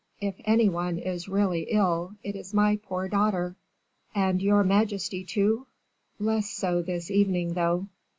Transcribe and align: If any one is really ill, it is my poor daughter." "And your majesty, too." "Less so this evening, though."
If 0.19 0.33
any 0.45 0.67
one 0.67 0.97
is 0.97 1.29
really 1.29 1.67
ill, 1.69 2.15
it 2.23 2.35
is 2.35 2.55
my 2.55 2.77
poor 2.81 3.07
daughter." 3.07 3.55
"And 4.15 4.41
your 4.41 4.63
majesty, 4.63 5.23
too." 5.23 5.67
"Less 6.19 6.49
so 6.49 6.81
this 6.81 7.11
evening, 7.11 7.53
though." 7.53 7.85